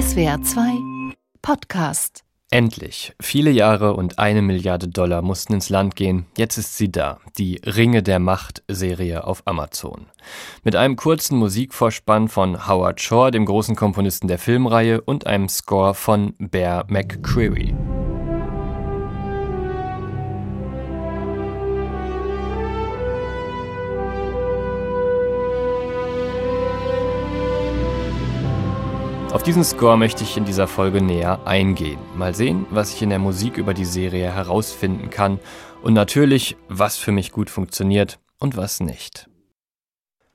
SWR 0.00 0.40
2 0.40 1.14
Podcast. 1.42 2.24
Endlich. 2.50 3.12
Viele 3.20 3.50
Jahre 3.50 3.92
und 3.92 4.18
eine 4.18 4.40
Milliarde 4.40 4.88
Dollar 4.88 5.20
mussten 5.20 5.52
ins 5.52 5.68
Land 5.68 5.94
gehen. 5.94 6.24
Jetzt 6.38 6.56
ist 6.56 6.78
sie 6.78 6.90
da. 6.90 7.18
Die 7.36 7.60
Ringe 7.66 8.02
der 8.02 8.18
Macht 8.18 8.62
Serie 8.66 9.24
auf 9.24 9.42
Amazon. 9.44 10.06
Mit 10.64 10.74
einem 10.74 10.96
kurzen 10.96 11.36
Musikvorspann 11.36 12.28
von 12.28 12.66
Howard 12.66 13.02
Shore, 13.02 13.30
dem 13.30 13.44
großen 13.44 13.76
Komponisten 13.76 14.26
der 14.26 14.38
Filmreihe, 14.38 15.02
und 15.02 15.26
einem 15.26 15.50
Score 15.50 15.92
von 15.92 16.34
Bear 16.38 16.86
McCreary. 16.88 17.74
Auf 29.32 29.44
diesen 29.44 29.62
Score 29.62 29.96
möchte 29.96 30.24
ich 30.24 30.36
in 30.36 30.44
dieser 30.44 30.66
Folge 30.66 31.00
näher 31.00 31.46
eingehen. 31.46 32.00
Mal 32.16 32.34
sehen, 32.34 32.66
was 32.70 32.92
ich 32.92 33.02
in 33.02 33.10
der 33.10 33.20
Musik 33.20 33.58
über 33.58 33.74
die 33.74 33.84
Serie 33.84 34.34
herausfinden 34.34 35.08
kann 35.08 35.38
und 35.82 35.92
natürlich, 35.92 36.56
was 36.68 36.96
für 36.96 37.12
mich 37.12 37.30
gut 37.30 37.48
funktioniert 37.48 38.18
und 38.40 38.56
was 38.56 38.80
nicht. 38.80 39.30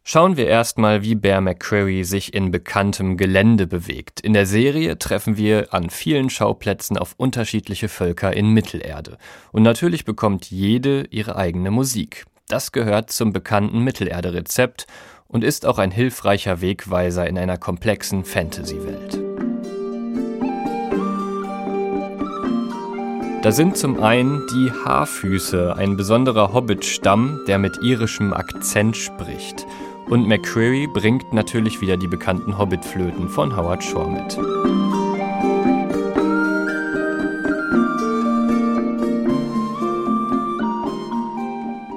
Schauen 0.06 0.38
wir 0.38 0.48
erstmal, 0.48 1.02
wie 1.02 1.16
Bear 1.16 1.42
McCreary 1.42 2.06
sich 2.06 2.34
in 2.34 2.52
bekanntem 2.52 3.18
Gelände 3.18 3.68
bewegt. 3.68 4.22
In 4.22 4.32
der 4.32 4.46
Serie 4.46 4.98
treffen 4.98 5.36
wir 5.36 5.74
an 5.74 5.90
vielen 5.90 6.30
Schauplätzen 6.30 6.98
auf 6.98 7.16
unterschiedliche 7.18 7.90
Völker 7.90 8.32
in 8.32 8.52
Mittelerde. 8.52 9.18
Und 9.52 9.64
natürlich 9.64 10.06
bekommt 10.06 10.52
jede 10.52 11.06
ihre 11.10 11.36
eigene 11.36 11.70
Musik. 11.70 12.26
Das 12.48 12.72
gehört 12.72 13.12
zum 13.12 13.34
bekannten 13.34 13.80
Mittelerde-Rezept 13.80 14.86
und 15.36 15.44
ist 15.44 15.66
auch 15.66 15.80
ein 15.80 15.92
hilfreicher 15.92 16.62
Wegweiser 16.62 17.28
in 17.28 17.38
einer 17.38 17.58
komplexen 17.58 18.24
Fantasy-Welt. 18.24 19.20
Da 23.44 23.52
sind 23.52 23.76
zum 23.76 24.02
einen 24.02 24.48
die 24.54 24.72
Haarfüße, 24.72 25.76
ein 25.76 25.98
besonderer 25.98 26.54
Hobbit-Stamm, 26.54 27.42
der 27.50 27.60
mit 27.60 27.80
irischem 27.84 28.32
Akzent 28.32 28.96
spricht. 28.96 29.68
Und 30.08 30.26
McCreary 30.26 30.88
bringt 30.88 31.34
natürlich 31.34 31.82
wieder 31.82 31.98
die 31.98 32.08
bekannten 32.08 32.58
Hobbit-Flöten 32.58 33.28
von 33.28 33.58
Howard 33.58 33.84
Shore 33.84 34.10
mit. 34.10 34.40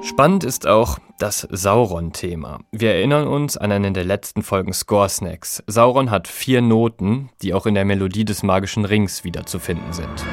Spannend 0.03 0.43
ist 0.43 0.67
auch 0.67 0.99
das 1.19 1.47
Sauron-Thema. 1.51 2.61
Wir 2.71 2.95
erinnern 2.95 3.27
uns 3.27 3.57
an 3.57 3.71
einen 3.71 3.93
der 3.93 4.05
letzten 4.05 4.41
Folgen 4.41 4.73
Score 4.73 5.09
Snacks. 5.09 5.63
Sauron 5.67 6.09
hat 6.09 6.27
vier 6.27 6.61
Noten, 6.61 7.29
die 7.41 7.53
auch 7.53 7.65
in 7.65 7.75
der 7.75 7.85
Melodie 7.85 8.25
des 8.25 8.41
magischen 8.41 8.85
Rings 8.85 9.23
wiederzufinden 9.23 9.93
sind. 9.93 10.25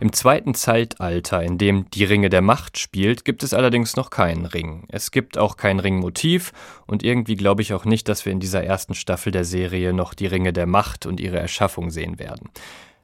Im 0.00 0.12
zweiten 0.12 0.54
Zeitalter, 0.54 1.42
in 1.42 1.58
dem 1.58 1.88
die 1.90 2.04
Ringe 2.04 2.28
der 2.28 2.42
Macht 2.42 2.78
spielt, 2.78 3.24
gibt 3.24 3.42
es 3.42 3.54
allerdings 3.54 3.96
noch 3.96 4.10
keinen 4.10 4.46
Ring. 4.46 4.84
Es 4.88 5.10
gibt 5.10 5.38
auch 5.38 5.56
kein 5.56 5.80
Ringmotiv 5.80 6.52
und 6.86 7.02
irgendwie 7.02 7.36
glaube 7.36 7.62
ich 7.62 7.72
auch 7.74 7.84
nicht, 7.84 8.08
dass 8.08 8.24
wir 8.24 8.32
in 8.32 8.40
dieser 8.40 8.64
ersten 8.64 8.94
Staffel 8.94 9.32
der 9.32 9.44
Serie 9.44 9.92
noch 9.92 10.14
die 10.14 10.26
Ringe 10.26 10.52
der 10.52 10.66
Macht 10.66 11.06
und 11.06 11.20
ihre 11.20 11.38
Erschaffung 11.38 11.90
sehen 11.90 12.18
werden. 12.18 12.50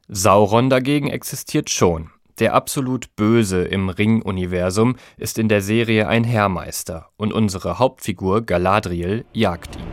Sauron 0.08 0.70
dagegen 0.70 1.08
existiert 1.08 1.70
schon. 1.70 2.10
Der 2.40 2.54
absolut 2.54 3.14
Böse 3.16 3.62
im 3.62 3.90
Ring-Universum 3.90 4.96
ist 5.18 5.38
in 5.38 5.48
der 5.48 5.60
Serie 5.60 6.08
ein 6.08 6.24
Heermeister 6.24 7.10
und 7.16 7.32
unsere 7.32 7.78
Hauptfigur 7.78 8.42
Galadriel 8.42 9.26
jagt 9.32 9.76
ihn. 9.76 9.89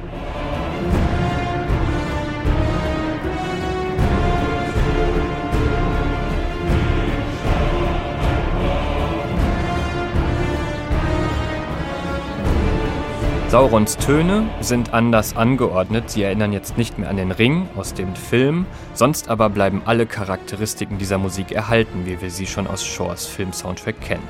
Saurons 13.49 13.95
Töne 13.95 14.49
sind 14.59 14.93
anders 14.93 15.37
angeordnet, 15.37 16.09
sie 16.09 16.21
erinnern 16.21 16.51
jetzt 16.51 16.77
nicht 16.77 16.97
mehr 16.97 17.09
an 17.09 17.15
den 17.15 17.31
Ring 17.31 17.69
aus 17.77 17.93
dem 17.93 18.13
Film, 18.13 18.65
sonst 18.93 19.29
aber 19.29 19.49
bleiben 19.49 19.81
alle 19.85 20.05
Charakteristiken 20.05 20.97
dieser 20.97 21.17
Musik 21.17 21.53
erhalten, 21.53 22.05
wie 22.05 22.19
wir 22.19 22.29
sie 22.29 22.45
schon 22.45 22.67
aus 22.67 22.85
Shores 22.85 23.25
Film-Soundtrack 23.25 24.01
kennen. 24.01 24.27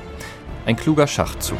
Ein 0.66 0.76
kluger 0.76 1.08
Schachzug. 1.08 1.58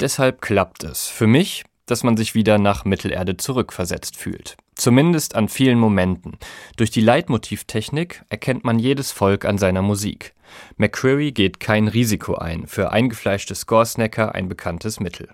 Deshalb 0.00 0.42
klappt 0.42 0.82
es, 0.82 1.06
für 1.06 1.28
mich, 1.28 1.62
dass 1.86 2.04
man 2.04 2.16
sich 2.16 2.34
wieder 2.34 2.58
nach 2.58 2.84
Mittelerde 2.84 3.36
zurückversetzt 3.36 4.16
fühlt. 4.16 4.56
Zumindest 4.74 5.34
an 5.34 5.48
vielen 5.48 5.78
Momenten. 5.78 6.36
Durch 6.76 6.90
die 6.90 7.00
Leitmotivtechnik 7.00 8.22
erkennt 8.28 8.64
man 8.64 8.78
jedes 8.78 9.12
Volk 9.12 9.44
an 9.44 9.56
seiner 9.56 9.82
Musik. 9.82 10.34
McCreary 10.76 11.32
geht 11.32 11.60
kein 11.60 11.88
Risiko 11.88 12.34
ein, 12.34 12.66
für 12.66 12.92
eingefleischte 12.92 13.54
Scoresnacker 13.54 14.34
ein 14.34 14.48
bekanntes 14.48 15.00
Mittel. 15.00 15.28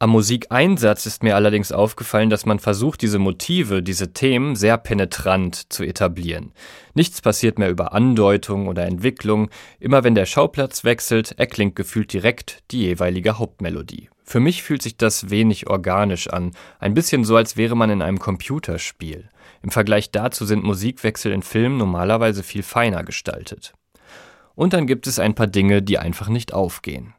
Am 0.00 0.10
Musikeinsatz 0.10 1.06
ist 1.06 1.22
mir 1.22 1.34
allerdings 1.34 1.72
aufgefallen, 1.72 2.28
dass 2.28 2.44
man 2.44 2.58
versucht, 2.58 3.00
diese 3.00 3.18
Motive, 3.18 3.82
diese 3.82 4.12
Themen 4.12 4.54
sehr 4.54 4.76
penetrant 4.76 5.72
zu 5.72 5.84
etablieren. 5.84 6.52
Nichts 6.94 7.22
passiert 7.22 7.58
mehr 7.58 7.70
über 7.70 7.94
Andeutung 7.94 8.66
oder 8.66 8.84
Entwicklung, 8.84 9.48
immer 9.78 10.04
wenn 10.04 10.14
der 10.14 10.26
Schauplatz 10.26 10.84
wechselt, 10.84 11.38
erklingt 11.38 11.76
gefühlt 11.76 12.12
direkt 12.12 12.64
die 12.70 12.82
jeweilige 12.82 13.38
Hauptmelodie. 13.38 14.10
Für 14.24 14.40
mich 14.40 14.62
fühlt 14.62 14.82
sich 14.82 14.96
das 14.96 15.30
wenig 15.30 15.68
organisch 15.68 16.28
an, 16.28 16.52
ein 16.80 16.94
bisschen 16.94 17.24
so, 17.24 17.36
als 17.36 17.56
wäre 17.56 17.76
man 17.76 17.90
in 17.90 18.02
einem 18.02 18.18
Computerspiel. 18.18 19.28
Im 19.62 19.70
Vergleich 19.70 20.10
dazu 20.10 20.46
sind 20.46 20.64
Musikwechsel 20.64 21.30
in 21.32 21.42
Filmen 21.42 21.76
normalerweise 21.76 22.42
viel 22.42 22.62
feiner 22.62 23.04
gestaltet. 23.04 23.74
Und 24.54 24.72
dann 24.72 24.86
gibt 24.86 25.06
es 25.06 25.18
ein 25.18 25.34
paar 25.34 25.46
Dinge, 25.46 25.82
die 25.82 25.98
einfach 25.98 26.28
nicht 26.28 26.54
aufgehen. 26.54 27.14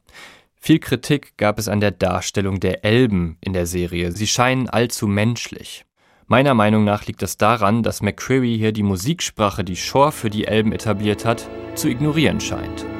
Viel 0.56 0.80
Kritik 0.80 1.38
gab 1.38 1.60
es 1.60 1.68
an 1.68 1.80
der 1.80 1.92
Darstellung 1.92 2.60
der 2.60 2.84
Elben 2.84 3.38
in 3.40 3.54
der 3.54 3.68
Serie. 3.68 4.12
Sie 4.12 4.26
scheinen 4.26 4.68
allzu 4.68 5.08
menschlich. 5.08 5.86
Meiner 6.28 6.56
Meinung 6.56 6.84
nach 6.84 7.06
liegt 7.06 7.22
es 7.22 7.38
daran, 7.38 7.84
dass 7.84 8.02
McCreary 8.02 8.58
hier 8.58 8.72
die 8.72 8.82
Musiksprache, 8.82 9.64
die 9.64 9.76
Shore 9.76 10.12
für 10.12 10.32
die 10.32 10.46
Elben 10.46 10.72
etabliert 10.72 11.24
hat, 11.24 11.48
zu 11.76 11.88
ignorieren 11.88 12.40
scheint. 12.42 12.95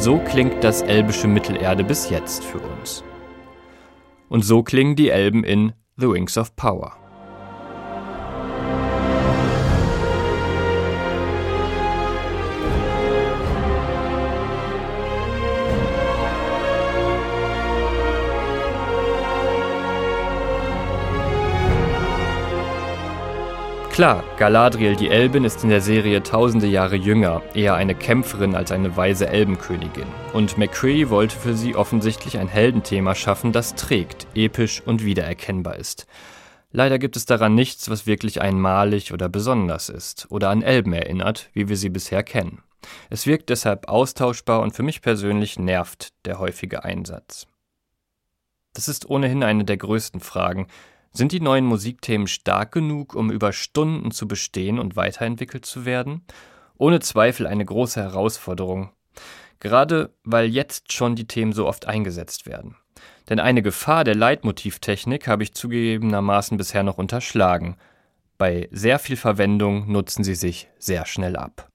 So 0.00 0.16
klingt 0.16 0.64
das 0.64 0.80
elbische 0.80 1.28
Mittelerde 1.28 1.84
bis 1.84 2.08
jetzt 2.08 2.42
für 2.42 2.58
uns. 2.58 3.04
Und 4.30 4.42
so 4.46 4.62
klingen 4.62 4.96
die 4.96 5.10
Elben 5.10 5.44
in 5.44 5.74
The 5.98 6.08
Wings 6.08 6.38
of 6.38 6.56
Power. 6.56 6.99
Klar, 24.00 24.24
Galadriel 24.38 24.96
die 24.96 25.10
Elbin 25.10 25.44
ist 25.44 25.62
in 25.62 25.68
der 25.68 25.82
Serie 25.82 26.22
tausende 26.22 26.66
Jahre 26.66 26.96
jünger, 26.96 27.42
eher 27.52 27.74
eine 27.74 27.94
Kämpferin 27.94 28.54
als 28.54 28.72
eine 28.72 28.96
weise 28.96 29.28
Elbenkönigin. 29.28 30.06
Und 30.32 30.56
McCree 30.56 31.10
wollte 31.10 31.36
für 31.36 31.54
sie 31.54 31.76
offensichtlich 31.76 32.38
ein 32.38 32.48
Heldenthema 32.48 33.14
schaffen, 33.14 33.52
das 33.52 33.74
trägt, 33.74 34.26
episch 34.34 34.80
und 34.80 35.04
wiedererkennbar 35.04 35.76
ist. 35.76 36.06
Leider 36.72 36.98
gibt 36.98 37.14
es 37.14 37.26
daran 37.26 37.54
nichts, 37.54 37.90
was 37.90 38.06
wirklich 38.06 38.40
einmalig 38.40 39.12
oder 39.12 39.28
besonders 39.28 39.90
ist 39.90 40.28
oder 40.30 40.48
an 40.48 40.62
Elben 40.62 40.94
erinnert, 40.94 41.50
wie 41.52 41.68
wir 41.68 41.76
sie 41.76 41.90
bisher 41.90 42.22
kennen. 42.22 42.62
Es 43.10 43.26
wirkt 43.26 43.50
deshalb 43.50 43.86
austauschbar 43.86 44.62
und 44.62 44.74
für 44.74 44.82
mich 44.82 45.02
persönlich 45.02 45.58
nervt 45.58 46.14
der 46.24 46.38
häufige 46.38 46.84
Einsatz. 46.84 47.46
Das 48.72 48.88
ist 48.88 49.10
ohnehin 49.10 49.42
eine 49.42 49.66
der 49.66 49.76
größten 49.76 50.20
Fragen, 50.20 50.68
sind 51.12 51.32
die 51.32 51.40
neuen 51.40 51.66
Musikthemen 51.66 52.26
stark 52.26 52.72
genug, 52.72 53.14
um 53.14 53.30
über 53.30 53.52
Stunden 53.52 54.10
zu 54.10 54.28
bestehen 54.28 54.78
und 54.78 54.96
weiterentwickelt 54.96 55.66
zu 55.66 55.84
werden? 55.84 56.22
Ohne 56.78 57.00
Zweifel 57.00 57.46
eine 57.46 57.64
große 57.64 58.00
Herausforderung. 58.00 58.90
Gerade 59.58 60.14
weil 60.24 60.46
jetzt 60.46 60.92
schon 60.92 61.16
die 61.16 61.26
Themen 61.26 61.52
so 61.52 61.66
oft 61.66 61.86
eingesetzt 61.86 62.46
werden. 62.46 62.76
Denn 63.28 63.40
eine 63.40 63.62
Gefahr 63.62 64.04
der 64.04 64.14
Leitmotivtechnik 64.14 65.28
habe 65.28 65.42
ich 65.42 65.54
zugegebenermaßen 65.54 66.56
bisher 66.56 66.82
noch 66.82 66.98
unterschlagen. 66.98 67.76
Bei 68.38 68.68
sehr 68.70 68.98
viel 68.98 69.16
Verwendung 69.16 69.90
nutzen 69.90 70.24
sie 70.24 70.34
sich 70.34 70.68
sehr 70.78 71.06
schnell 71.06 71.36
ab. 71.36 71.68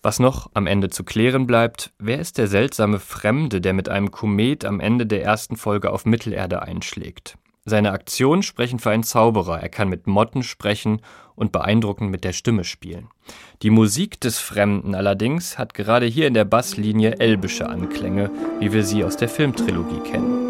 Was 0.00 0.20
noch 0.20 0.50
am 0.54 0.66
Ende 0.66 0.90
zu 0.90 1.04
klären 1.04 1.46
bleibt, 1.46 1.92
wer 1.98 2.20
ist 2.20 2.38
der 2.38 2.46
seltsame 2.46 3.00
Fremde, 3.00 3.60
der 3.60 3.72
mit 3.72 3.88
einem 3.88 4.10
Komet 4.10 4.64
am 4.64 4.80
Ende 4.80 5.06
der 5.06 5.22
ersten 5.22 5.56
Folge 5.56 5.90
auf 5.90 6.06
Mittelerde 6.06 6.62
einschlägt? 6.62 7.36
Seine 7.68 7.92
Aktionen 7.92 8.42
sprechen 8.42 8.78
für 8.78 8.90
einen 8.90 9.02
Zauberer, 9.02 9.60
er 9.60 9.68
kann 9.68 9.90
mit 9.90 10.06
Motten 10.06 10.42
sprechen 10.42 11.02
und 11.34 11.52
beeindruckend 11.52 12.10
mit 12.10 12.24
der 12.24 12.32
Stimme 12.32 12.64
spielen. 12.64 13.08
Die 13.62 13.68
Musik 13.68 14.20
des 14.20 14.38
Fremden 14.38 14.94
allerdings 14.94 15.58
hat 15.58 15.74
gerade 15.74 16.06
hier 16.06 16.26
in 16.26 16.34
der 16.34 16.46
Basslinie 16.46 17.20
elbische 17.20 17.68
Anklänge, 17.68 18.30
wie 18.58 18.72
wir 18.72 18.84
sie 18.84 19.04
aus 19.04 19.18
der 19.18 19.28
Filmtrilogie 19.28 20.00
kennen. 20.00 20.47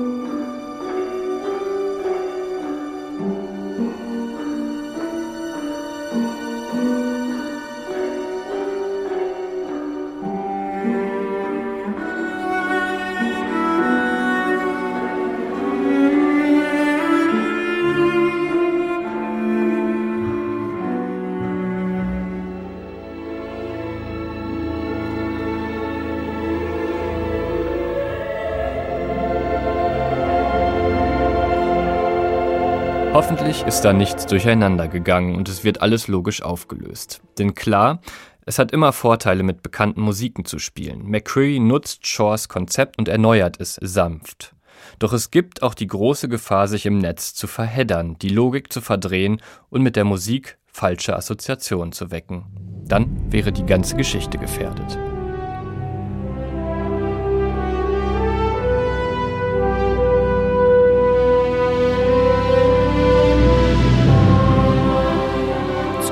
Hoffentlich 33.19 33.65
ist 33.65 33.81
da 33.81 33.93
nichts 33.93 34.27
durcheinander 34.27 34.87
gegangen 34.87 35.35
und 35.35 35.49
es 35.49 35.65
wird 35.65 35.83
alles 35.83 36.07
logisch 36.07 36.41
aufgelöst. 36.41 37.21
Denn 37.37 37.57
klar, 37.57 38.01
es 38.47 38.61
hat 38.61 38.71
immer 38.71 38.93
Vorteile, 38.93 39.43
mit 39.43 39.61
bekannten 39.61 40.03
Musiken 40.03 40.45
zu 40.45 40.61
spielen. 40.61 41.03
McCreary 41.03 41.59
nutzt 41.59 42.07
Shaws 42.07 42.49
Konzept 42.49 42.97
und 42.97 43.09
erneuert 43.09 43.61
es 43.61 43.75
sanft. 43.83 44.55
Doch 45.01 45.13
es 45.13 45.33
gibt 45.33 45.65
auch 45.65 45.75
die 45.75 45.89
große 45.89 46.29
Gefahr, 46.29 46.69
sich 46.69 46.87
im 46.87 46.99
Netz 46.99 47.35
zu 47.35 47.49
verheddern, 47.49 48.17
die 48.23 48.29
Logik 48.29 48.73
zu 48.73 48.81
verdrehen 48.81 49.43
und 49.69 49.83
mit 49.83 49.97
der 49.97 50.05
Musik 50.05 50.57
falsche 50.69 51.17
Assoziationen 51.17 51.91
zu 51.91 52.13
wecken. 52.13 52.45
Dann 52.87 53.33
wäre 53.33 53.51
die 53.51 53.67
ganze 53.67 53.97
Geschichte 53.97 54.39
gefährdet. 54.39 54.97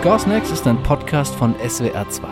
Scoresnacks 0.07 0.53
ist 0.53 0.69
ein 0.69 0.81
Podcast 0.85 1.35
von 1.35 1.57
SWR2. 1.57 2.23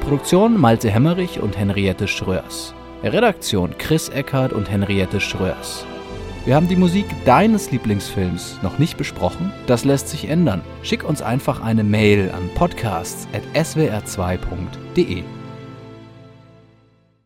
Produktion 0.00 0.58
Malte 0.58 0.90
Hemmerich 0.90 1.38
und 1.38 1.58
Henriette 1.58 2.08
Schröers. 2.08 2.72
Redaktion 3.02 3.76
Chris 3.76 4.08
Eckhardt 4.08 4.54
und 4.54 4.70
Henriette 4.70 5.20
Schröers. 5.20 5.84
Wir 6.46 6.54
haben 6.54 6.66
die 6.66 6.76
Musik 6.76 7.04
deines 7.26 7.70
Lieblingsfilms 7.70 8.56
noch 8.62 8.78
nicht 8.78 8.96
besprochen. 8.96 9.52
Das 9.66 9.84
lässt 9.84 10.08
sich 10.08 10.30
ändern. 10.30 10.62
Schick 10.82 11.04
uns 11.04 11.20
einfach 11.20 11.60
eine 11.60 11.84
Mail 11.84 12.32
an 12.34 12.48
podcasts.swr2.de. 12.54 15.24